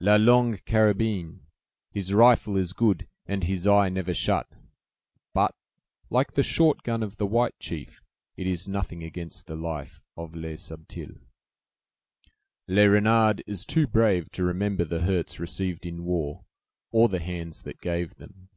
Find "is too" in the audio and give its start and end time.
13.46-13.86